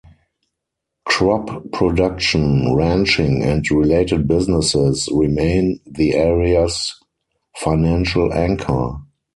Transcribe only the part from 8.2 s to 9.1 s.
anchor.